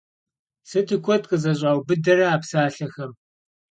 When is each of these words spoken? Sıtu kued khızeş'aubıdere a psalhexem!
Sıtu 0.69 0.97
kued 1.03 1.23
khızeş'aubıdere 1.29 2.25
a 2.35 2.37
psalhexem! 2.41 3.11